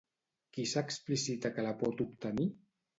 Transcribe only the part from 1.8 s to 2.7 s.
pot obtenir?